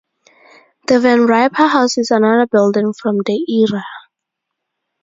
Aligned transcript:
The 0.87 0.99
Van 0.99 1.27
Riper 1.27 1.67
House 1.67 1.99
is 1.99 2.09
another 2.09 2.47
building 2.47 2.91
from 2.91 3.19
the 3.19 3.37
era. 3.69 3.83